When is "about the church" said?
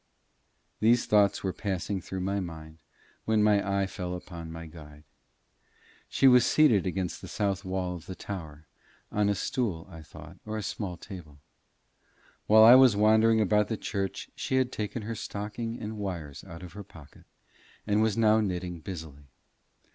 13.41-14.31